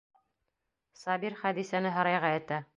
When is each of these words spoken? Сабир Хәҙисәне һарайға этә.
Сабир 1.03 1.37
Хәҙисәне 1.43 1.95
һарайға 1.99 2.37
этә. 2.43 2.63